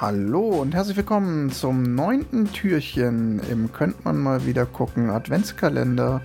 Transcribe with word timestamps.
Hallo 0.00 0.60
und 0.60 0.76
herzlich 0.76 0.96
willkommen 0.96 1.50
zum 1.50 1.96
neunten 1.96 2.52
Türchen 2.52 3.40
im 3.50 3.72
Könnt 3.72 4.04
man 4.04 4.16
mal 4.16 4.46
wieder 4.46 4.64
gucken 4.64 5.10
Adventskalender. 5.10 6.20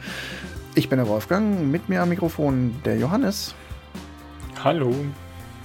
Ich 0.76 0.90
bin 0.90 1.00
der 1.00 1.08
Wolfgang, 1.08 1.72
mit 1.72 1.90
mir 1.90 2.04
am 2.04 2.10
Mikrofon 2.10 2.76
der 2.86 2.98
Johannes. 3.00 3.56
Hallo. 4.64 4.94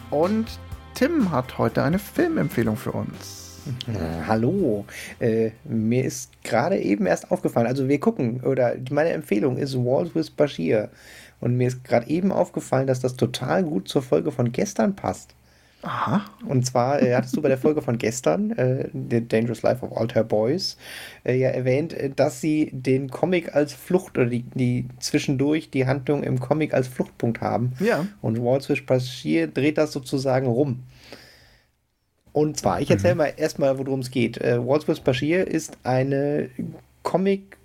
Und 0.08 0.46
Tim 0.94 1.30
hat 1.30 1.58
heute 1.58 1.82
eine 1.82 1.98
Filmempfehlung 1.98 2.78
für 2.78 2.92
uns. 2.92 3.60
Äh, 3.86 4.26
hallo. 4.26 4.86
Äh, 5.18 5.50
mir 5.64 6.06
ist 6.06 6.30
gerade 6.44 6.78
eben 6.78 7.04
erst 7.04 7.30
aufgefallen, 7.30 7.66
also 7.66 7.88
wir 7.88 8.00
gucken, 8.00 8.40
oder 8.40 8.74
meine 8.90 9.10
Empfehlung 9.10 9.58
ist 9.58 9.76
Walls 9.76 10.14
with 10.14 10.30
Bashir. 10.30 10.88
Und 11.40 11.58
mir 11.58 11.68
ist 11.68 11.84
gerade 11.84 12.08
eben 12.08 12.32
aufgefallen, 12.32 12.86
dass 12.86 13.00
das 13.00 13.16
total 13.16 13.64
gut 13.64 13.86
zur 13.86 14.00
Folge 14.00 14.32
von 14.32 14.50
gestern 14.50 14.96
passt. 14.96 15.34
Aha. 15.82 16.24
Und 16.46 16.66
zwar 16.66 17.00
äh, 17.00 17.14
hattest 17.14 17.36
du 17.36 17.42
bei 17.42 17.48
der 17.48 17.58
Folge 17.58 17.82
von 17.82 17.98
gestern, 17.98 18.50
äh, 18.52 18.88
The 18.92 19.26
Dangerous 19.26 19.62
Life 19.62 19.84
of 19.84 19.96
Alter 19.96 20.24
Boys, 20.24 20.76
äh, 21.24 21.36
ja 21.36 21.50
erwähnt, 21.50 21.92
äh, 21.92 22.10
dass 22.10 22.40
sie 22.40 22.70
den 22.72 23.10
Comic 23.10 23.54
als 23.54 23.74
Flucht 23.74 24.18
oder 24.18 24.26
die, 24.26 24.42
die 24.54 24.88
zwischendurch 24.98 25.70
die 25.70 25.86
Handlung 25.86 26.24
im 26.24 26.40
Comic 26.40 26.74
als 26.74 26.88
Fluchtpunkt 26.88 27.40
haben. 27.40 27.74
Ja. 27.78 28.06
Und 28.22 28.42
Walswish 28.42 28.86
Bashir 28.86 29.46
dreht 29.46 29.78
das 29.78 29.92
sozusagen 29.92 30.46
rum. 30.46 30.82
Und 32.32 32.56
zwar, 32.56 32.80
ich 32.80 32.90
erzähle 32.90 33.14
mhm. 33.14 33.18
mal 33.18 33.32
erstmal, 33.36 33.78
worum 33.78 34.00
es 34.00 34.10
geht. 34.10 34.38
Äh, 34.40 34.64
Walswish 34.64 35.00
Bashir 35.00 35.46
ist 35.46 35.78
eine 35.84 36.50
Comic, 37.04 37.56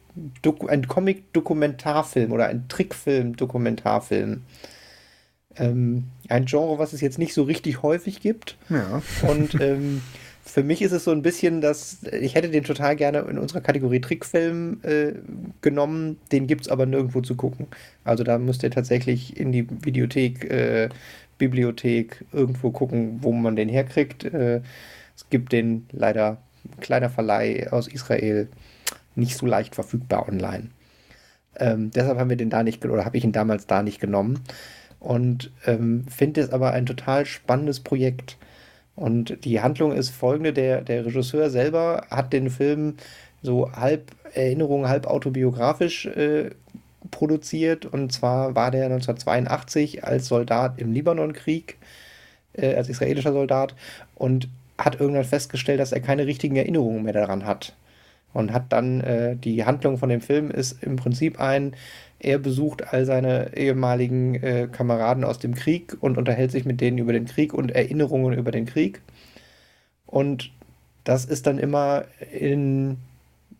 ein 0.68 0.88
Comic-Dokumentarfilm 0.88 2.32
oder 2.32 2.46
ein 2.46 2.68
Trickfilm-Dokumentarfilm. 2.68 4.44
Ähm, 5.58 6.06
ein 6.30 6.46
Genre, 6.46 6.80
was 6.80 6.94
es 6.94 7.02
jetzt 7.02 7.20
nicht 7.20 7.34
so 7.34 7.44
richtig 7.44 7.84
häufig 7.84 8.22
gibt. 8.22 8.58
Ja. 8.70 9.02
Und 9.28 9.60
ähm, 9.62 10.02
für 10.46 10.64
mich 10.64 10.82
ist 10.82 10.92
es 10.92 11.06
so 11.06 11.12
ein 11.12 11.22
bisschen, 11.22 11.62
dass 11.62 12.04
ich 12.04 12.36
hätte 12.36 12.50
den 12.50 12.64
total 12.64 12.96
gerne 12.96 13.20
in 13.20 13.38
unserer 13.38 13.62
Kategorie 13.62 14.02
Trickfilm 14.02 14.80
äh, 14.84 15.14
genommen. 15.62 16.20
Den 16.32 16.48
gibt 16.48 16.62
es 16.64 16.70
aber 16.70 16.86
nirgendwo 16.86 17.22
zu 17.22 17.36
gucken. 17.36 17.68
Also 18.04 18.24
da 18.24 18.38
müsst 18.38 18.64
ihr 18.64 18.72
tatsächlich 18.72 19.38
in 19.38 19.52
die 19.52 19.68
Videothek, 19.70 20.52
äh, 20.52 20.90
Bibliothek 21.38 22.26
irgendwo 22.32 22.72
gucken, 22.72 23.20
wo 23.22 23.32
man 23.32 23.56
den 23.56 23.70
herkriegt. 23.70 24.26
Äh, 24.26 24.62
es 25.16 25.30
gibt 25.30 25.52
den 25.54 25.88
leider 25.92 26.38
kleiner 26.82 27.10
Verleih 27.10 27.72
aus 27.72 27.88
Israel 27.88 28.48
nicht 29.16 29.38
so 29.38 29.46
leicht 29.46 29.76
verfügbar 29.76 30.28
online. 30.28 30.70
Ähm, 31.56 31.92
deshalb 31.92 32.18
haben 32.18 32.30
wir 32.30 32.38
den 32.38 32.50
da 32.50 32.64
nicht 32.64 32.84
oder 32.86 33.06
habe 33.06 33.18
ich 33.18 33.24
ihn 33.24 33.32
damals 33.32 33.68
da 33.68 33.84
nicht 33.84 34.00
genommen 34.00 34.40
und 35.04 35.52
ähm, 35.66 36.06
finde 36.08 36.42
es 36.42 36.52
aber 36.52 36.72
ein 36.72 36.86
total 36.86 37.26
spannendes 37.26 37.82
Projekt. 37.82 38.38
Und 38.96 39.44
die 39.44 39.62
Handlung 39.62 39.92
ist 39.92 40.10
folgende: 40.12 40.54
der, 40.54 40.82
der 40.82 41.06
Regisseur 41.06 41.50
selber 41.50 42.08
hat 42.10 42.32
den 42.32 42.50
Film 42.50 42.96
so 43.42 43.72
halb 43.74 44.12
Erinnerung, 44.34 44.88
halb 44.88 45.06
autobiografisch 45.06 46.06
äh, 46.06 46.52
produziert. 47.12 47.86
Und 47.86 48.14
zwar 48.14 48.56
war 48.56 48.72
der 48.72 48.86
1982 48.86 50.06
als 50.06 50.28
Soldat 50.28 50.80
im 50.80 50.94
Libanonkrieg, 50.94 51.78
äh, 52.54 52.76
als 52.76 52.88
israelischer 52.88 53.34
Soldat, 53.34 53.76
und 54.16 54.48
hat 54.78 55.02
irgendwann 55.02 55.26
festgestellt, 55.26 55.82
dass 55.82 55.92
er 55.92 56.00
keine 56.00 56.26
richtigen 56.26 56.56
Erinnerungen 56.56 57.04
mehr 57.04 57.14
daran 57.14 57.46
hat. 57.46 57.76
Und 58.34 58.52
hat 58.52 58.74
dann 58.74 59.02
äh, 59.02 59.36
die 59.36 59.64
Handlung 59.64 59.98
von 59.98 60.10
dem 60.10 60.22
Film 60.22 60.50
ist 60.50 60.82
im 60.84 60.96
Prinzip 60.96 61.40
ein, 61.40 61.76
er 62.20 62.40
besucht 62.40 62.94
all 62.94 63.06
seine 63.06 63.56
ehemaligen 63.56 64.36
äh, 64.36 64.68
Kameraden 64.72 65.24
aus 65.24 65.40
dem 65.40 65.54
Krieg 65.54 65.98
und 66.00 66.18
unterhält 66.18 66.52
sich 66.52 66.66
mit 66.66 66.82
denen 66.82 66.98
über 66.98 67.14
den 67.14 67.26
Krieg 67.26 67.54
und 67.54 67.72
Erinnerungen 67.72 68.34
über 68.34 68.52
den 68.52 68.66
Krieg. 68.66 69.02
Und 70.06 70.52
das 71.04 71.26
ist 71.26 71.48
dann 71.48 71.60
immer 71.60 72.06
in, 72.32 72.98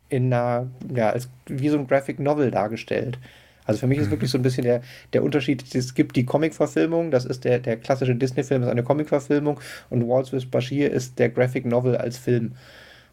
in 0.10 0.34
einer, 0.34 0.68
ja, 0.96 1.10
als, 1.10 1.30
wie 1.48 1.70
so 1.70 1.78
ein 1.78 1.88
Graphic 1.88 2.20
Novel 2.20 2.52
dargestellt. 2.52 3.20
Also 3.66 3.80
für 3.80 3.88
mich 3.88 3.98
ist 3.98 4.12
wirklich 4.12 4.30
so 4.30 4.38
ein 4.38 4.42
bisschen 4.42 4.64
der, 4.64 4.82
der 5.14 5.24
Unterschied, 5.24 5.74
es 5.74 5.94
gibt 5.94 6.16
die 6.16 6.26
Comic-Verfilmung, 6.26 7.12
das 7.12 7.26
ist 7.26 7.46
der, 7.46 7.60
der 7.60 7.78
klassische 7.78 8.16
Disney-Film, 8.16 8.64
ist 8.64 8.70
eine 8.70 8.84
Comic-Verfilmung 8.84 9.60
und 9.90 10.08
Waltz 10.08 10.34
with 10.34 10.46
Bashir 10.46 10.92
ist 10.92 11.18
der 11.20 11.30
Graphic 11.30 11.66
Novel 11.66 11.96
als 11.96 12.18
Film. 12.18 12.56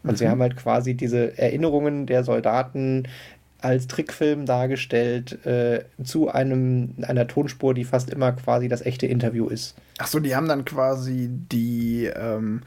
Und 0.02 0.12
mhm. 0.12 0.16
sie 0.16 0.28
haben 0.28 0.40
halt 0.40 0.56
quasi 0.56 0.94
diese 0.94 1.36
Erinnerungen 1.38 2.06
der 2.06 2.24
Soldaten 2.24 3.04
als 3.58 3.86
Trickfilm 3.86 4.46
dargestellt 4.46 5.44
äh, 5.44 5.84
zu 6.02 6.30
einem 6.30 6.94
einer 7.02 7.26
Tonspur, 7.26 7.74
die 7.74 7.84
fast 7.84 8.10
immer 8.10 8.32
quasi 8.32 8.68
das 8.68 8.80
echte 8.80 9.06
Interview 9.06 9.48
ist. 9.48 9.76
Achso, 9.98 10.18
die 10.18 10.34
haben 10.34 10.48
dann 10.48 10.64
quasi 10.64 11.28
die 11.30 12.06
ähm, 12.06 12.62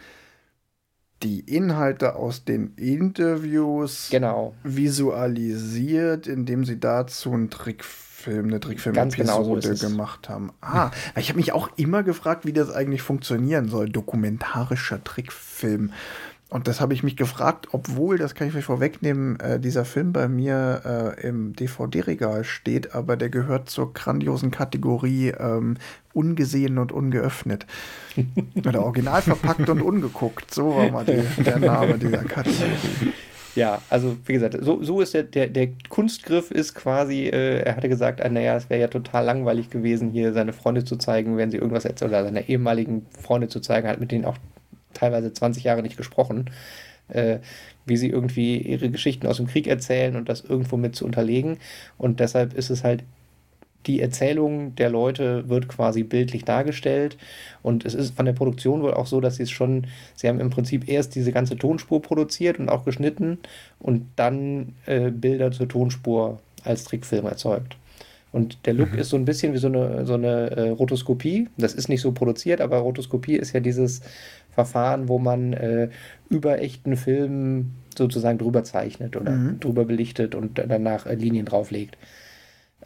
die 1.23 1.39
Inhalte 1.39 2.15
aus 2.15 2.43
den 2.43 2.73
Interviews 2.75 4.09
genau. 4.11 4.53
visualisiert, 4.63 6.27
indem 6.27 6.65
sie 6.65 6.79
dazu 6.79 7.31
einen 7.31 7.49
Trickfilm, 7.49 8.47
eine 8.47 8.59
Trickfilm-Episode 8.59 9.23
genau 9.23 9.59
so 9.61 9.87
gemacht 9.87 10.27
haben. 10.27 10.51
Ah, 10.61 10.91
ich 11.15 11.29
habe 11.29 11.37
mich 11.37 11.53
auch 11.53 11.69
immer 11.77 12.03
gefragt, 12.03 12.45
wie 12.45 12.53
das 12.53 12.71
eigentlich 12.71 13.01
funktionieren 13.01 13.69
soll. 13.69 13.89
Dokumentarischer 13.89 15.03
Trickfilm. 15.03 15.93
Und 16.53 16.67
das 16.67 16.79
habe 16.79 16.93
ich 16.93 17.01
mich 17.01 17.17
gefragt, 17.17 17.69
obwohl, 17.71 18.19
das 18.19 18.35
kann 18.35 18.47
ich 18.47 18.55
euch 18.55 18.65
vorwegnehmen, 18.65 19.39
äh, 19.39 19.59
dieser 19.59 19.85
Film 19.85 20.13
bei 20.13 20.27
mir 20.27 21.15
äh, 21.17 21.27
im 21.27 21.55
DVD-Regal 21.55 22.43
steht, 22.43 22.93
aber 22.93 23.17
der 23.17 23.29
gehört 23.29 23.71
zur 23.71 23.91
grandiosen 23.91 24.51
Kategorie 24.51 25.29
ähm, 25.29 25.77
ungesehen 26.13 26.77
und 26.77 26.91
ungeöffnet. 26.91 27.65
Oder 28.67 28.83
original 28.83 29.23
verpackt 29.23 29.67
und 29.67 29.81
ungeguckt. 29.81 30.53
So 30.53 30.75
war 30.75 30.91
mal 30.91 31.03
die, 31.05 31.23
der 31.43 31.57
Name 31.57 31.97
dieser 31.97 32.23
Kategorie. 32.23 33.13
Ja, 33.55 33.81
also 33.89 34.15
wie 34.25 34.33
gesagt, 34.33 34.55
so, 34.61 34.83
so 34.83 35.01
ist 35.01 35.15
der, 35.15 35.23
der, 35.23 35.47
der 35.47 35.69
Kunstgriff 35.89 36.51
ist 36.51 36.75
quasi, 36.75 37.29
äh, 37.29 37.61
er 37.61 37.75
hatte 37.75 37.89
gesagt, 37.89 38.19
äh, 38.19 38.29
naja, 38.29 38.55
es 38.55 38.69
wäre 38.69 38.79
ja 38.79 38.87
total 38.89 39.25
langweilig 39.25 39.71
gewesen, 39.71 40.11
hier 40.11 40.33
seine 40.33 40.53
Freunde 40.53 40.83
zu 40.83 40.97
zeigen, 40.97 41.35
wenn 41.35 41.49
sie 41.49 41.57
irgendwas 41.57 41.85
erzählen, 41.85 42.11
oder 42.11 42.25
seine 42.25 42.47
ehemaligen 42.47 43.07
Freunde 43.19 43.47
zu 43.47 43.59
zeigen, 43.59 43.87
halt 43.87 43.99
mit 43.99 44.11
denen 44.11 44.25
auch 44.25 44.37
teilweise 44.93 45.33
20 45.33 45.63
Jahre 45.63 45.81
nicht 45.81 45.97
gesprochen, 45.97 46.49
äh, 47.09 47.39
wie 47.85 47.97
sie 47.97 48.09
irgendwie 48.09 48.57
ihre 48.57 48.89
Geschichten 48.89 49.27
aus 49.27 49.37
dem 49.37 49.47
Krieg 49.47 49.67
erzählen 49.67 50.15
und 50.15 50.29
das 50.29 50.41
irgendwo 50.41 50.77
mit 50.77 50.95
zu 50.95 51.05
unterlegen. 51.05 51.57
Und 51.97 52.19
deshalb 52.19 52.53
ist 52.53 52.69
es 52.69 52.83
halt 52.83 53.03
die 53.85 54.01
Erzählung 54.01 54.75
der 54.75 54.89
Leute 54.89 55.49
wird 55.49 55.67
quasi 55.67 56.03
bildlich 56.03 56.45
dargestellt 56.45 57.17
und 57.61 57.85
es 57.85 57.93
ist 57.93 58.15
von 58.15 58.25
der 58.25 58.33
Produktion 58.33 58.81
wohl 58.81 58.93
auch 58.93 59.07
so, 59.07 59.19
dass 59.19 59.37
sie 59.37 59.43
es 59.43 59.51
schon, 59.51 59.87
sie 60.15 60.27
haben 60.27 60.39
im 60.39 60.49
Prinzip 60.49 60.87
erst 60.87 61.15
diese 61.15 61.31
ganze 61.31 61.57
Tonspur 61.57 62.01
produziert 62.01 62.59
und 62.59 62.69
auch 62.69 62.85
geschnitten 62.85 63.39
und 63.79 64.05
dann 64.15 64.75
äh, 64.85 65.11
Bilder 65.11 65.51
zur 65.51 65.67
Tonspur 65.67 66.39
als 66.63 66.85
Trickfilm 66.85 67.25
erzeugt. 67.25 67.75
Und 68.31 68.65
der 68.65 68.73
Look 68.73 68.93
mhm. 68.93 68.99
ist 68.99 69.09
so 69.09 69.17
ein 69.17 69.25
bisschen 69.25 69.53
wie 69.53 69.59
so 69.59 69.67
eine, 69.67 70.07
so 70.07 70.15
eine 70.15 70.49
äh, 70.49 70.69
Rotoskopie. 70.69 71.49
Das 71.55 71.75
ist 71.75 71.87
nicht 71.87 72.01
so 72.01 72.13
produziert, 72.13 72.61
aber 72.61 72.77
Rotoskopie 72.77 73.35
ist 73.35 73.53
ja 73.53 73.59
dieses 73.59 74.01
Verfahren, 74.53 75.07
wo 75.07 75.19
man 75.19 75.53
äh, 75.53 75.89
über 76.29 76.59
echten 76.59 76.95
Filmen 76.95 77.75
sozusagen 77.97 78.37
drüber 78.37 78.63
zeichnet 78.63 79.15
oder 79.15 79.31
mhm. 79.31 79.59
drüber 79.59 79.85
belichtet 79.85 80.35
und 80.35 80.57
danach 80.57 81.05
äh, 81.05 81.15
Linien 81.15 81.45
drauflegt. 81.45 81.97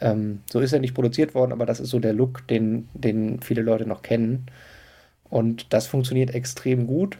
Ähm, 0.00 0.40
so 0.50 0.60
ist 0.60 0.72
er 0.72 0.80
nicht 0.80 0.94
produziert 0.94 1.34
worden, 1.34 1.52
aber 1.52 1.66
das 1.66 1.80
ist 1.80 1.90
so 1.90 1.98
der 1.98 2.12
Look, 2.12 2.46
den, 2.48 2.88
den 2.94 3.40
viele 3.40 3.62
Leute 3.62 3.86
noch 3.86 4.02
kennen. 4.02 4.46
Und 5.28 5.72
das 5.72 5.86
funktioniert 5.86 6.34
extrem 6.34 6.86
gut. 6.86 7.18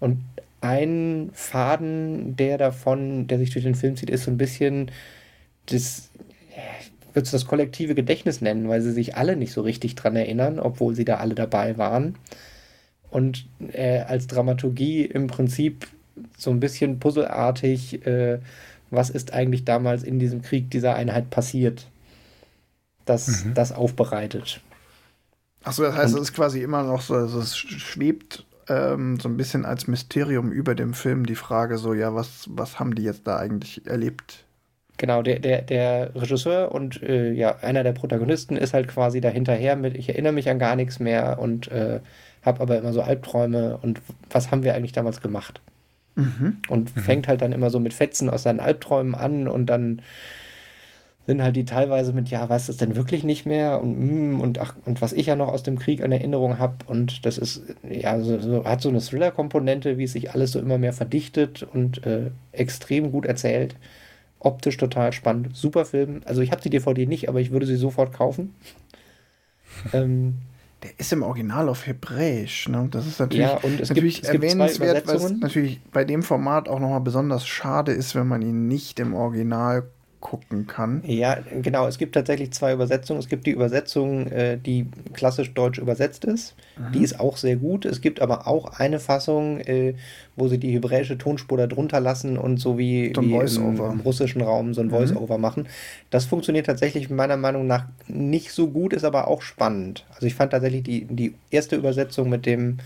Und 0.00 0.18
ein 0.60 1.30
Faden, 1.34 2.36
der 2.36 2.58
davon, 2.58 3.26
der 3.26 3.38
sich 3.38 3.50
durch 3.50 3.64
den 3.64 3.74
Film 3.74 3.96
zieht, 3.96 4.10
ist 4.10 4.24
so 4.24 4.30
ein 4.30 4.38
bisschen 4.38 4.90
das, 5.66 6.10
ich 6.80 7.14
würde 7.14 7.24
es 7.26 7.30
das 7.30 7.46
kollektive 7.46 7.94
Gedächtnis 7.94 8.40
nennen, 8.40 8.68
weil 8.68 8.80
sie 8.80 8.92
sich 8.92 9.16
alle 9.16 9.36
nicht 9.36 9.52
so 9.52 9.60
richtig 9.60 9.94
dran 9.94 10.16
erinnern, 10.16 10.58
obwohl 10.58 10.94
sie 10.94 11.04
da 11.04 11.16
alle 11.16 11.34
dabei 11.34 11.78
waren 11.78 12.16
und 13.14 13.46
äh, 13.72 14.00
als 14.00 14.26
Dramaturgie 14.26 15.04
im 15.04 15.28
Prinzip 15.28 15.86
so 16.36 16.50
ein 16.50 16.58
bisschen 16.58 16.98
puzzelartig, 16.98 18.04
äh, 18.06 18.40
was 18.90 19.08
ist 19.08 19.32
eigentlich 19.32 19.64
damals 19.64 20.02
in 20.02 20.18
diesem 20.18 20.42
Krieg 20.42 20.68
dieser 20.70 20.96
Einheit 20.96 21.30
passiert, 21.30 21.86
das, 23.04 23.44
mhm. 23.44 23.54
das 23.54 23.70
aufbereitet. 23.70 24.60
Achso, 25.62 25.84
das 25.84 25.94
heißt, 25.94 26.14
und, 26.14 26.22
es 26.22 26.30
ist 26.30 26.34
quasi 26.34 26.60
immer 26.60 26.82
noch 26.82 27.02
so, 27.02 27.14
also 27.14 27.38
es 27.38 27.56
schwebt 27.56 28.44
ähm, 28.68 29.20
so 29.20 29.28
ein 29.28 29.36
bisschen 29.36 29.64
als 29.64 29.86
Mysterium 29.86 30.50
über 30.50 30.74
dem 30.74 30.92
Film 30.92 31.24
die 31.24 31.36
Frage 31.36 31.78
so, 31.78 31.94
ja, 31.94 32.16
was, 32.16 32.48
was 32.50 32.80
haben 32.80 32.96
die 32.96 33.04
jetzt 33.04 33.28
da 33.28 33.36
eigentlich 33.36 33.86
erlebt? 33.86 34.44
Genau, 34.96 35.22
der, 35.22 35.38
der, 35.38 35.62
der 35.62 36.14
Regisseur 36.16 36.72
und 36.72 37.00
äh, 37.02 37.30
ja, 37.32 37.58
einer 37.58 37.84
der 37.84 37.92
Protagonisten 37.92 38.56
ist 38.56 38.74
halt 38.74 38.88
quasi 38.88 39.20
dahinterher 39.20 39.76
mit, 39.76 39.96
ich 39.96 40.08
erinnere 40.08 40.32
mich 40.32 40.48
an 40.50 40.58
gar 40.58 40.74
nichts 40.74 40.98
mehr 40.98 41.38
und 41.38 41.70
äh, 41.70 42.00
habe 42.44 42.60
aber 42.60 42.78
immer 42.78 42.92
so 42.92 43.02
Albträume 43.02 43.78
und 43.82 44.00
was 44.30 44.50
haben 44.50 44.62
wir 44.62 44.74
eigentlich 44.74 44.92
damals 44.92 45.20
gemacht? 45.20 45.60
Mhm. 46.16 46.58
Und 46.68 46.94
mhm. 46.94 47.00
fängt 47.00 47.28
halt 47.28 47.42
dann 47.42 47.52
immer 47.52 47.70
so 47.70 47.80
mit 47.80 47.94
Fetzen 47.94 48.30
aus 48.30 48.44
seinen 48.44 48.60
Albträumen 48.60 49.14
an 49.14 49.48
und 49.48 49.66
dann 49.66 50.02
sind 51.26 51.42
halt 51.42 51.56
die 51.56 51.64
teilweise 51.64 52.12
mit, 52.12 52.28
ja, 52.28 52.46
weiß 52.46 52.66
das 52.66 52.76
denn 52.76 52.96
wirklich 52.96 53.24
nicht 53.24 53.46
mehr 53.46 53.80
und, 53.80 53.98
mm, 53.98 54.40
und 54.40 54.58
ach, 54.58 54.74
und 54.84 55.00
was 55.00 55.14
ich 55.14 55.26
ja 55.26 55.36
noch 55.36 55.48
aus 55.48 55.62
dem 55.62 55.78
Krieg 55.78 56.02
an 56.02 56.12
Erinnerung 56.12 56.58
habe 56.58 56.76
und 56.86 57.24
das 57.24 57.38
ist, 57.38 57.62
ja, 57.88 58.20
so, 58.20 58.38
so, 58.38 58.64
hat 58.64 58.82
so 58.82 58.90
eine 58.90 59.00
Thriller-Komponente, 59.00 59.96
wie 59.96 60.04
es 60.04 60.12
sich 60.12 60.32
alles 60.32 60.52
so 60.52 60.60
immer 60.60 60.76
mehr 60.76 60.92
verdichtet 60.92 61.62
und 61.62 62.06
äh, 62.06 62.30
extrem 62.52 63.10
gut 63.10 63.24
erzählt. 63.24 63.76
Optisch 64.38 64.76
total 64.76 65.12
spannend. 65.14 65.56
Super 65.56 65.86
Film. 65.86 66.20
Also 66.26 66.42
ich 66.42 66.50
habe 66.50 66.60
die 66.60 66.68
DVD 66.68 67.06
nicht, 67.06 67.30
aber 67.30 67.40
ich 67.40 67.50
würde 67.50 67.64
sie 67.64 67.76
sofort 67.76 68.12
kaufen. 68.12 68.54
ähm, 69.94 70.34
der 70.84 70.92
ist 70.98 71.12
im 71.12 71.22
Original 71.22 71.68
auf 71.68 71.86
Hebräisch. 71.86 72.68
Ne? 72.68 72.88
Das 72.90 73.06
ist 73.06 73.18
natürlich, 73.18 73.46
ja, 73.46 73.56
und 73.56 73.80
es 73.80 73.88
natürlich 73.88 74.16
gibt, 74.16 74.28
es 74.28 74.34
erwähnenswert, 74.34 75.06
was 75.06 75.32
natürlich 75.32 75.80
bei 75.92 76.04
dem 76.04 76.22
Format 76.22 76.68
auch 76.68 76.78
nochmal 76.78 77.00
besonders 77.00 77.46
schade 77.46 77.92
ist, 77.92 78.14
wenn 78.14 78.28
man 78.28 78.42
ihn 78.42 78.68
nicht 78.68 79.00
im 79.00 79.14
Original 79.14 79.90
gucken 80.24 80.66
kann. 80.66 81.02
Ja, 81.06 81.36
genau. 81.60 81.86
Es 81.86 81.98
gibt 81.98 82.14
tatsächlich 82.14 82.50
zwei 82.50 82.72
Übersetzungen. 82.72 83.20
Es 83.20 83.28
gibt 83.28 83.46
die 83.46 83.50
Übersetzung, 83.50 84.26
äh, 84.28 84.56
die 84.56 84.86
klassisch 85.12 85.52
deutsch 85.52 85.78
übersetzt 85.78 86.24
ist. 86.24 86.56
Mhm. 86.78 86.92
Die 86.92 87.04
ist 87.04 87.20
auch 87.20 87.36
sehr 87.36 87.56
gut. 87.56 87.84
Es 87.84 88.00
gibt 88.00 88.22
aber 88.22 88.48
auch 88.48 88.80
eine 88.80 89.00
Fassung, 89.00 89.60
äh, 89.60 89.94
wo 90.34 90.48
sie 90.48 90.56
die 90.56 90.72
hebräische 90.72 91.18
Tonspur 91.18 91.58
da 91.58 91.66
drunter 91.66 92.00
lassen 92.00 92.38
und 92.38 92.56
so 92.58 92.78
wie, 92.78 93.12
wie 93.14 93.34
im, 93.34 93.76
im, 93.76 94.00
russischen 94.00 94.40
Raum 94.40 94.72
so 94.72 94.80
ein 94.80 94.86
mhm. 94.86 94.92
Voice-Over 94.92 95.36
mhm. 95.36 95.42
machen. 95.42 95.68
Das 96.08 96.24
funktioniert 96.24 96.64
tatsächlich 96.64 97.10
meiner 97.10 97.36
Meinung 97.36 97.66
nach 97.66 97.84
nicht 98.08 98.50
so 98.50 98.68
gut, 98.68 98.94
ist 98.94 99.04
aber 99.04 99.28
auch 99.28 99.42
spannend. 99.42 100.06
Also 100.14 100.26
ich 100.26 100.34
fand 100.34 100.52
tatsächlich 100.52 100.84
die, 100.84 101.04
die 101.04 101.34
erste 101.50 101.76
Übersetzung 101.76 102.30
mit 102.30 102.46
dem 102.46 102.78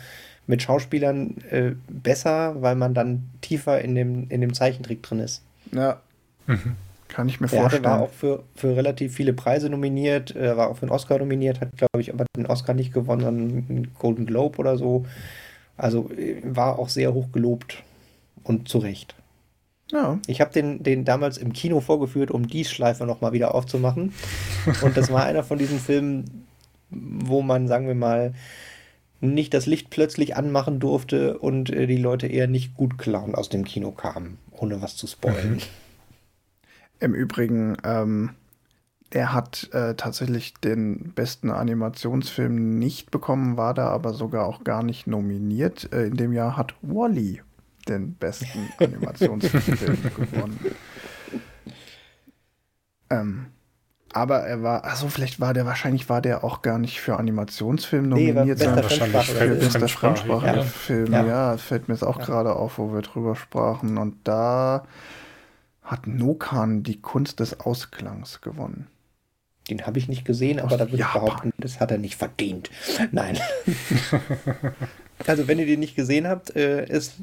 mit 0.49 0.63
Schauspielern 0.63 1.37
äh, 1.51 1.73
besser, 1.89 2.57
weil 2.63 2.75
man 2.75 2.95
dann 2.95 3.29
tiefer 3.43 3.81
in 3.81 3.95
dem, 3.95 4.27
in 4.29 4.41
dem 4.41 4.55
Zeichentrick 4.55 5.03
drin 5.03 5.21
ist. 5.21 5.43
Ja. 5.73 6.01
Mhm. 6.47 6.75
Kann 7.09 7.29
ich 7.29 7.41
mir 7.41 7.49
der 7.49 7.61
vorstellen. 7.61 7.85
Er 7.85 7.91
war 7.91 8.01
auch 8.03 8.11
für, 8.11 8.45
für 8.55 8.77
relativ 8.77 9.15
viele 9.15 9.33
Preise 9.33 9.71
nominiert, 9.71 10.37
er 10.37 10.57
war 10.57 10.71
auch 10.71 10.77
für 10.77 10.83
einen 10.83 10.93
Oscar 10.93 11.19
nominiert, 11.19 11.61
hat, 11.61 11.77
glaube 11.77 12.01
ich, 12.01 12.13
aber 12.13 12.27
den 12.37 12.47
Oscar 12.47 12.75
nicht 12.75 12.93
gewonnen, 12.93 13.23
sondern 13.23 13.67
einen 13.69 13.95
Golden 13.99 14.27
Globe 14.27 14.59
oder 14.59 14.77
so. 14.77 15.07
Also 15.77 16.11
äh, 16.11 16.43
war 16.45 16.79
auch 16.79 16.89
sehr 16.89 17.15
hoch 17.15 17.33
gelobt 17.33 17.83
und 18.45 18.69
zu 18.69 18.79
Recht. 18.79 19.15
Ja. 19.91 20.19
Ich 20.27 20.41
habe 20.41 20.53
den, 20.53 20.83
den 20.83 21.05
damals 21.05 21.39
im 21.39 21.53
Kino 21.53 21.81
vorgeführt, 21.81 22.31
um 22.31 22.47
die 22.47 22.65
Schleife 22.65 23.07
nochmal 23.07 23.33
wieder 23.33 23.55
aufzumachen. 23.55 24.13
Und 24.83 24.97
das 24.97 25.11
war 25.11 25.25
einer 25.25 25.43
von 25.43 25.59
diesen 25.59 25.79
Filmen, 25.79 26.47
wo 26.91 27.41
man, 27.41 27.69
sagen 27.69 27.87
wir 27.87 27.95
mal, 27.95 28.35
nicht 29.21 29.55
das 29.55 29.67
Licht 29.67 29.91
plötzlich 29.91 30.37
anmachen 30.37 30.79
durfte 30.79 31.39
und 31.39 31.71
äh, 31.71 31.87
die 31.87 31.97
Leute 31.97 32.27
eher 32.27 32.47
nicht 32.47 32.75
gut 32.75 32.99
gelaunt 32.99 33.35
aus 33.35 33.49
dem 33.49 33.65
Kino 33.65 33.91
kamen, 33.91 34.39
ohne 34.53 34.83
was 34.83 34.97
zu 34.97 35.07
spoilen. 35.07 35.61
Im 37.01 37.15
Übrigen, 37.15 37.77
ähm, 37.85 38.31
er 39.11 39.33
hat 39.33 39.71
äh, 39.73 39.95
tatsächlich 39.95 40.55
den 40.55 41.13
besten 41.15 41.51
Animationsfilm 41.51 42.79
nicht 42.79 43.11
bekommen, 43.11 43.57
war 43.57 43.73
da 43.73 43.89
aber 43.89 44.13
sogar 44.13 44.47
auch 44.47 44.65
gar 44.65 44.83
nicht 44.83 45.07
nominiert. 45.07 45.93
Äh, 45.93 46.07
in 46.07 46.17
dem 46.17 46.33
Jahr 46.33 46.57
hat 46.57 46.75
Wally 46.83 47.43
den 47.89 48.15
besten 48.15 48.69
Animationsfilm 48.79 49.99
gewonnen. 50.15 50.59
Ähm, 53.11 53.47
aber 54.13 54.41
er 54.41 54.63
war, 54.63 54.85
also 54.85 55.09
vielleicht 55.09 55.41
war 55.41 55.55
der, 55.55 55.67
wahrscheinlich 55.67 56.09
war 56.09 56.21
der 56.21 56.45
auch 56.45 56.63
gar 56.63 56.79
nicht 56.79 57.01
für 57.01 57.19
Animationsfilm 57.19 58.09
nominiert, 58.09 58.47
nee, 58.47 58.55
sondern 58.55 58.83
wahrscheinlich 58.83 59.31
für 59.31 59.55
bester 59.55 59.89
Fremdsprachige 59.89 60.63
Film. 60.63 61.13
Ja. 61.13 61.27
ja, 61.27 61.57
fällt 61.57 61.89
mir 61.89 61.95
jetzt 61.95 62.05
auch 62.05 62.19
ja. 62.19 62.25
gerade 62.25 62.57
auf, 62.57 62.79
wo 62.79 62.93
wir 62.93 63.03
drüber 63.03 63.37
sprachen. 63.37 63.99
Und 63.99 64.17
da 64.25 64.85
hat 65.89 66.07
Nokan 66.07 66.83
die 66.83 67.01
Kunst 67.01 67.41
des 67.41 67.61
Ausklangs 67.61 68.41
gewonnen. 68.41 68.87
Den 69.69 69.87
habe 69.87 69.99
ich 69.99 70.09
nicht 70.09 70.25
gesehen, 70.25 70.61
aber 70.61 70.73
Aus 70.73 70.79
da 70.79 70.91
würde 70.91 71.03
ich 71.03 71.13
behaupten, 71.13 71.53
das 71.59 71.81
hat 71.81 71.91
er 71.91 71.99
nicht 71.99 72.17
verdient. 72.17 72.71
Nein. 73.13 73.39
also, 75.27 75.47
wenn 75.49 75.59
ihr 75.59 75.67
den 75.67 75.81
nicht 75.81 75.97
gesehen 75.97 76.27
habt, 76.27 76.57
äh, 76.57 76.87
ist 76.87 77.17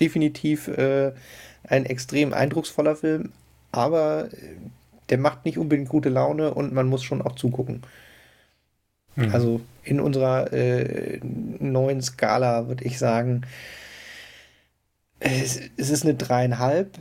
definitiv 0.00 0.68
äh, 0.68 1.12
ein 1.64 1.86
extrem 1.86 2.32
eindrucksvoller 2.32 2.96
Film, 2.96 3.32
aber 3.70 4.32
äh, 4.32 4.56
der 5.10 5.18
macht 5.18 5.44
nicht 5.44 5.58
unbedingt 5.58 5.88
gute 5.88 6.08
Laune 6.08 6.54
und 6.54 6.72
man 6.72 6.86
muss 6.86 7.04
schon 7.04 7.22
auch 7.22 7.36
zugucken. 7.36 7.82
Mhm. 9.14 9.32
Also 9.32 9.60
in 9.84 10.00
unserer 10.00 10.52
äh, 10.52 11.20
neuen 11.22 12.00
Skala 12.02 12.68
würde 12.68 12.84
ich 12.84 12.98
sagen, 12.98 13.42
es, 15.20 15.60
es 15.76 15.90
ist 15.90 16.04
eine 16.04 16.14
dreieinhalb 16.14 16.98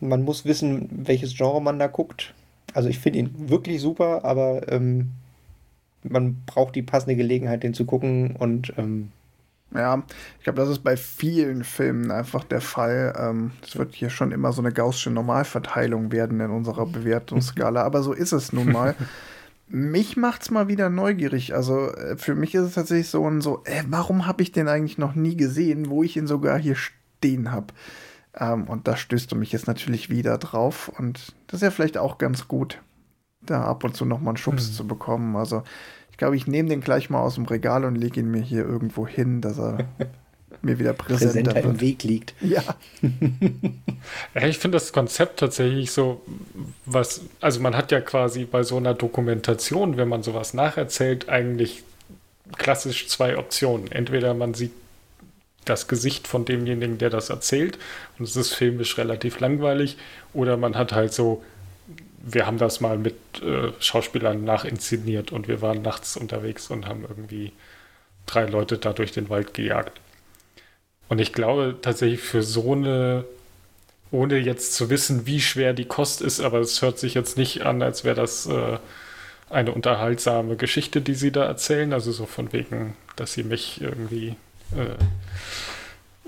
man 0.00 0.22
muss 0.22 0.44
wissen, 0.44 0.88
welches 0.90 1.36
Genre 1.36 1.60
man 1.60 1.78
da 1.78 1.86
guckt. 1.86 2.34
Also 2.74 2.88
ich 2.88 2.98
finde 2.98 3.20
ihn 3.20 3.34
wirklich 3.48 3.80
super, 3.80 4.24
aber 4.24 4.70
ähm, 4.70 5.12
man 6.02 6.42
braucht 6.46 6.74
die 6.74 6.82
passende 6.82 7.16
Gelegenheit, 7.16 7.62
den 7.62 7.74
zu 7.74 7.84
gucken 7.84 8.36
und 8.36 8.72
ähm, 8.76 9.10
ja, 9.74 10.02
ich 10.38 10.44
glaube, 10.44 10.60
das 10.60 10.68
ist 10.68 10.84
bei 10.84 10.96
vielen 10.96 11.64
Filmen 11.64 12.10
einfach 12.10 12.44
der 12.44 12.60
Fall. 12.60 13.14
Ähm, 13.18 13.52
es 13.62 13.74
ähm, 13.74 13.80
wird 13.80 13.94
hier 13.94 14.10
schon 14.10 14.32
immer 14.32 14.52
so 14.52 14.62
eine 14.62 14.72
gaußsche 14.72 15.10
Normalverteilung 15.10 16.12
werden 16.12 16.40
in 16.40 16.50
unserer 16.50 16.86
Bewertungsskala, 16.86 17.82
aber 17.82 18.02
so 18.02 18.12
ist 18.12 18.32
es 18.32 18.52
nun 18.52 18.72
mal. 18.72 18.94
mich 19.68 20.16
macht's 20.16 20.50
mal 20.50 20.68
wieder 20.68 20.88
neugierig. 20.90 21.54
Also 21.54 21.90
äh, 21.92 22.16
für 22.16 22.34
mich 22.34 22.54
ist 22.54 22.62
es 22.62 22.74
tatsächlich 22.74 23.08
so 23.08 23.28
ein 23.28 23.40
so, 23.40 23.62
äh, 23.64 23.82
warum 23.88 24.26
habe 24.26 24.42
ich 24.42 24.52
den 24.52 24.68
eigentlich 24.68 24.98
noch 24.98 25.14
nie 25.14 25.36
gesehen, 25.36 25.90
wo 25.90 26.02
ich 26.02 26.16
ihn 26.16 26.26
sogar 26.26 26.58
hier 26.58 26.76
stehen 26.76 27.50
habe? 27.50 27.74
Ähm, 28.38 28.64
und 28.64 28.86
da 28.86 28.96
stößt 28.96 29.32
du 29.32 29.36
mich 29.36 29.52
jetzt 29.52 29.66
natürlich 29.66 30.10
wieder 30.10 30.38
drauf. 30.38 30.90
Und 30.98 31.34
das 31.46 31.58
ist 31.58 31.62
ja 31.62 31.70
vielleicht 31.70 31.98
auch 31.98 32.18
ganz 32.18 32.48
gut, 32.48 32.80
da 33.42 33.64
ab 33.64 33.84
und 33.84 33.96
zu 33.96 34.04
nochmal 34.04 34.30
einen 34.32 34.36
Schubs 34.36 34.70
mhm. 34.70 34.74
zu 34.74 34.86
bekommen. 34.86 35.36
Also 35.36 35.62
ich 36.10 36.16
glaube, 36.16 36.36
ich 36.36 36.46
nehme 36.46 36.68
den 36.68 36.80
gleich 36.80 37.10
mal 37.10 37.20
aus 37.20 37.34
dem 37.34 37.44
Regal 37.46 37.84
und 37.84 37.94
lege 37.94 38.20
ihn 38.20 38.30
mir 38.30 38.42
hier 38.42 38.64
irgendwo 38.64 39.06
hin, 39.06 39.40
dass 39.40 39.58
er 39.58 39.86
mir 40.62 40.78
wieder 40.78 40.92
präsenter, 40.92 41.52
präsenter 41.52 41.70
im 41.70 41.80
Weg 41.80 42.02
liegt. 42.02 42.34
Ja. 42.40 42.62
ja 44.34 44.46
ich 44.46 44.58
finde 44.58 44.76
das 44.76 44.92
Konzept 44.92 45.40
tatsächlich 45.40 45.90
so, 45.90 46.22
was, 46.84 47.22
also 47.40 47.60
man 47.60 47.76
hat 47.76 47.92
ja 47.92 48.00
quasi 48.00 48.44
bei 48.44 48.62
so 48.62 48.76
einer 48.76 48.94
Dokumentation, 48.94 49.96
wenn 49.96 50.08
man 50.08 50.22
sowas 50.22 50.54
nacherzählt, 50.54 51.28
eigentlich 51.28 51.84
klassisch 52.56 53.08
zwei 53.08 53.36
Optionen. 53.36 53.90
Entweder 53.90 54.34
man 54.34 54.54
sieht 54.54 54.72
das 55.66 55.88
Gesicht 55.88 56.26
von 56.26 56.44
demjenigen, 56.44 56.98
der 56.98 57.10
das 57.10 57.28
erzählt. 57.28 57.78
Und 58.18 58.24
es 58.24 58.36
ist 58.36 58.54
filmisch 58.54 58.96
relativ 58.96 59.40
langweilig. 59.40 59.98
Oder 60.32 60.56
man 60.56 60.76
hat 60.76 60.92
halt 60.92 61.12
so, 61.12 61.44
wir 62.22 62.46
haben 62.46 62.58
das 62.58 62.80
mal 62.80 62.98
mit 62.98 63.16
äh, 63.42 63.72
Schauspielern 63.78 64.44
nachinszeniert 64.44 65.32
und 65.32 65.48
wir 65.48 65.60
waren 65.62 65.82
nachts 65.82 66.16
unterwegs 66.16 66.70
und 66.70 66.86
haben 66.86 67.04
irgendwie 67.08 67.52
drei 68.26 68.46
Leute 68.46 68.78
da 68.78 68.92
durch 68.92 69.12
den 69.12 69.28
Wald 69.28 69.54
gejagt. 69.54 70.00
Und 71.08 71.20
ich 71.20 71.32
glaube 71.32 71.76
tatsächlich 71.80 72.20
für 72.20 72.42
so 72.42 72.72
eine, 72.72 73.24
ohne 74.10 74.38
jetzt 74.38 74.74
zu 74.74 74.90
wissen, 74.90 75.26
wie 75.26 75.40
schwer 75.40 75.72
die 75.72 75.84
Kost 75.84 76.20
ist, 76.20 76.40
aber 76.40 76.58
es 76.58 76.82
hört 76.82 76.98
sich 76.98 77.14
jetzt 77.14 77.36
nicht 77.36 77.62
an, 77.62 77.82
als 77.82 78.02
wäre 78.04 78.16
das 78.16 78.46
äh, 78.46 78.78
eine 79.48 79.72
unterhaltsame 79.72 80.56
Geschichte, 80.56 81.00
die 81.00 81.14
sie 81.14 81.30
da 81.30 81.44
erzählen. 81.44 81.92
Also 81.92 82.10
so 82.12 82.26
von 82.26 82.52
wegen, 82.52 82.96
dass 83.14 83.34
sie 83.34 83.44
mich 83.44 83.80
irgendwie 83.80 84.34
äh, 84.72 84.96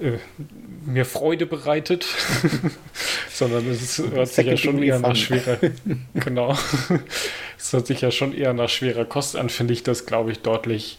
äh, 0.00 0.18
mir 0.86 1.04
Freude 1.04 1.46
bereitet, 1.46 2.06
sondern 3.32 3.68
es 3.68 3.98
hört 3.98 4.28
sich 4.28 4.46
ja 4.46 4.56
schon 4.56 4.82
eher 4.82 5.00
nach 5.00 5.16
schwerer, 5.16 5.58
genau, 6.14 6.56
es 7.58 7.72
hört 7.72 7.86
sich 7.86 8.00
ja 8.00 8.10
schon 8.10 8.32
eher 8.32 8.52
nach 8.52 8.68
schwerer 8.68 9.04
Kost 9.04 9.36
an, 9.36 9.48
finde 9.48 9.72
ich 9.72 9.82
das, 9.82 10.06
glaube 10.06 10.32
ich, 10.32 10.40
deutlich 10.40 10.98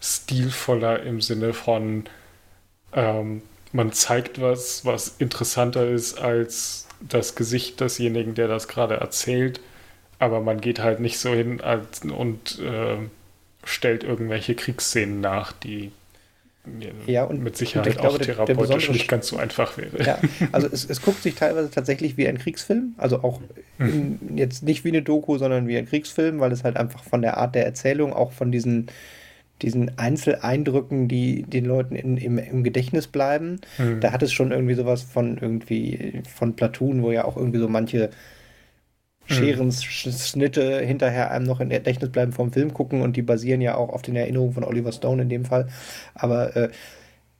stilvoller 0.00 1.02
im 1.02 1.20
Sinne 1.20 1.52
von, 1.52 2.04
ähm, 2.92 3.42
man 3.72 3.92
zeigt 3.92 4.40
was, 4.40 4.84
was 4.84 5.16
interessanter 5.18 5.86
ist 5.86 6.18
als 6.18 6.88
das 7.00 7.34
Gesicht 7.34 7.80
desjenigen, 7.80 8.34
der 8.34 8.48
das 8.48 8.66
gerade 8.66 8.94
erzählt, 8.94 9.60
aber 10.18 10.40
man 10.40 10.60
geht 10.60 10.80
halt 10.80 11.00
nicht 11.00 11.18
so 11.18 11.32
hin 11.32 11.60
als, 11.60 12.00
und 12.00 12.58
äh, 12.60 12.96
stellt 13.64 14.04
irgendwelche 14.04 14.54
Kriegsszenen 14.54 15.20
nach, 15.20 15.52
die 15.52 15.92
ja, 17.06 17.24
und 17.24 17.42
mit 17.42 17.56
Sicherheit 17.56 17.88
und 17.88 17.98
glaube, 17.98 18.14
auch 18.16 18.18
therapeutisch 18.18 18.86
der, 18.86 18.92
nicht 18.92 19.08
ganz 19.08 19.28
so 19.28 19.36
einfach 19.36 19.76
wäre. 19.76 20.02
Ja, 20.02 20.18
also 20.52 20.68
es, 20.70 20.88
es, 20.88 21.02
guckt 21.02 21.22
sich 21.22 21.34
teilweise 21.34 21.70
tatsächlich 21.70 22.16
wie 22.16 22.28
ein 22.28 22.38
Kriegsfilm, 22.38 22.94
also 22.96 23.22
auch 23.22 23.40
in, 23.78 24.18
jetzt 24.36 24.62
nicht 24.62 24.84
wie 24.84 24.88
eine 24.88 25.02
Doku, 25.02 25.38
sondern 25.38 25.68
wie 25.68 25.76
ein 25.76 25.86
Kriegsfilm, 25.86 26.40
weil 26.40 26.52
es 26.52 26.64
halt 26.64 26.76
einfach 26.76 27.02
von 27.04 27.22
der 27.22 27.36
Art 27.36 27.54
der 27.54 27.64
Erzählung, 27.64 28.12
auch 28.12 28.32
von 28.32 28.52
diesen, 28.52 28.86
diesen 29.62 29.98
Einzeleindrücken, 29.98 31.08
die 31.08 31.42
den 31.42 31.64
Leuten 31.64 31.94
in, 31.94 32.16
im, 32.16 32.38
im 32.38 32.64
Gedächtnis 32.64 33.06
bleiben, 33.06 33.60
mhm. 33.78 34.00
da 34.00 34.12
hat 34.12 34.22
es 34.22 34.32
schon 34.32 34.52
irgendwie 34.52 34.74
sowas 34.74 35.02
von 35.02 35.38
irgendwie 35.38 36.22
von 36.28 36.54
Platoon, 36.56 37.02
wo 37.02 37.10
ja 37.10 37.24
auch 37.24 37.36
irgendwie 37.36 37.58
so 37.58 37.68
manche 37.68 38.10
hm. 39.28 39.36
Scherenschnitte 39.36 40.80
hinterher 40.80 41.30
einem 41.30 41.46
noch 41.46 41.60
in 41.60 41.68
Gedächtnis 41.68 42.10
bleiben 42.10 42.32
vom 42.32 42.52
Film 42.52 42.74
gucken 42.74 43.02
und 43.02 43.16
die 43.16 43.22
basieren 43.22 43.60
ja 43.60 43.76
auch 43.76 43.90
auf 43.90 44.02
den 44.02 44.16
Erinnerungen 44.16 44.54
von 44.54 44.64
Oliver 44.64 44.92
Stone 44.92 45.22
in 45.22 45.28
dem 45.28 45.44
Fall. 45.44 45.68
Aber 46.14 46.56
äh, 46.56 46.70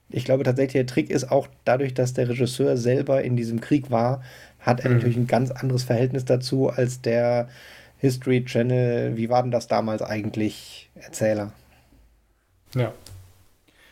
ich 0.09 0.25
glaube 0.25 0.43
tatsächlich, 0.43 0.73
der 0.73 0.87
Trick 0.87 1.09
ist 1.09 1.31
auch 1.31 1.47
dadurch, 1.65 1.93
dass 1.93 2.13
der 2.13 2.29
Regisseur 2.29 2.77
selber 2.77 3.23
in 3.23 3.35
diesem 3.35 3.61
Krieg 3.61 3.91
war, 3.91 4.23
hat 4.59 4.81
er 4.81 4.89
mhm. 4.89 4.97
natürlich 4.97 5.17
ein 5.17 5.27
ganz 5.27 5.51
anderes 5.51 5.83
Verhältnis 5.83 6.25
dazu 6.25 6.69
als 6.69 7.01
der 7.01 7.47
History 7.97 8.43
Channel, 8.45 9.17
wie 9.17 9.29
war 9.29 9.41
denn 9.41 9.51
das 9.51 9.67
damals 9.67 10.01
eigentlich, 10.01 10.89
Erzähler. 10.95 11.51
Ja. 12.75 12.93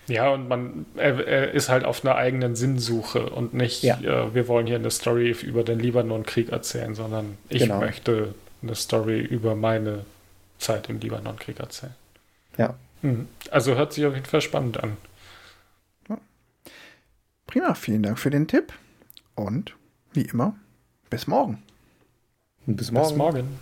Ja, 0.07 0.29
und 0.29 0.47
man 0.47 0.85
er, 0.95 1.27
er 1.27 1.51
ist 1.51 1.69
halt 1.69 1.83
auf 1.83 2.03
einer 2.05 2.15
eigenen 2.15 2.55
Sinnsuche 2.55 3.29
und 3.29 3.53
nicht, 3.53 3.83
ja. 3.83 3.99
äh, 3.99 4.33
wir 4.33 4.47
wollen 4.47 4.65
hier 4.65 4.77
eine 4.77 4.91
Story 4.91 5.35
über 5.43 5.63
den 5.63 5.79
Libanon-Krieg 5.79 6.49
erzählen, 6.49 6.95
sondern 6.95 7.37
ich 7.49 7.63
genau. 7.63 7.79
möchte 7.79 8.33
eine 8.61 8.75
Story 8.75 9.19
über 9.19 9.55
meine 9.55 10.05
Zeit 10.59 10.89
im 10.89 10.99
Libanon-Krieg 10.99 11.59
erzählen. 11.59 11.93
Ja. 12.57 12.75
Mhm. 13.01 13.27
Also 13.51 13.75
hört 13.75 13.93
sich 13.93 14.05
auf 14.05 14.13
jeden 14.13 14.25
Fall 14.25 14.41
spannend 14.41 14.81
an. 14.81 14.97
Prima, 17.47 17.73
vielen 17.75 18.03
Dank 18.03 18.19
für 18.19 18.29
den 18.29 18.47
Tipp. 18.47 18.73
Und 19.35 19.75
wie 20.13 20.23
immer, 20.23 20.55
bis 21.09 21.27
morgen. 21.27 21.63
Bis 22.65 22.91
morgen. 22.91 23.07
Bis 23.07 23.17
morgen. 23.17 23.59